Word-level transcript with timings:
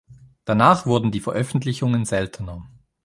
Danach 0.45 0.87
wurden 0.87 1.11
die 1.11 1.19
Veröffentlichungen 1.19 2.05
seltener. 2.05 2.67